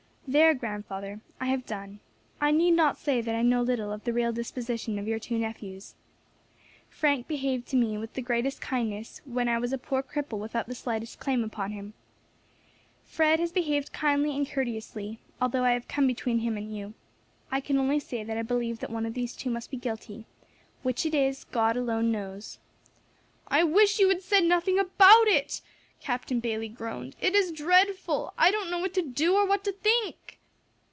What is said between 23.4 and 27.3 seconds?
"I wish you had said nothing about it," Captain Bayley groaned,